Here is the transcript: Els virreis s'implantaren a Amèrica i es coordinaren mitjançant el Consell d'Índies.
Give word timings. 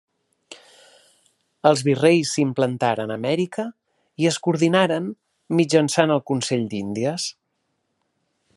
Els 1.71 1.83
virreis 1.87 2.31
s'implantaren 2.37 3.13
a 3.13 3.17
Amèrica 3.21 3.65
i 4.25 4.29
es 4.31 4.39
coordinaren 4.47 5.13
mitjançant 5.61 6.15
el 6.17 6.25
Consell 6.33 6.65
d'Índies. 6.73 7.29